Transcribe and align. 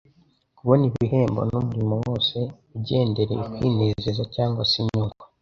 kubona 0.57 0.83
ibihembo 0.89 1.39
n'umurimo 1.51 1.93
wose 2.05 2.37
ugendereye 2.77 3.43
kwinezeza 3.55 4.23
cyangwa 4.35 4.61
se 4.69 4.75
inyungu, 4.81 5.23